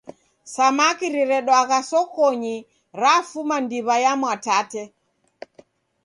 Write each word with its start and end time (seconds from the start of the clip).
Samaki 0.53 1.05
riredwagha 1.15 1.79
sokonyi 1.89 2.55
rafuma 3.01 3.55
ndiw'a 3.63 3.95
ya 4.03 4.13
Mwatate. 4.19 4.83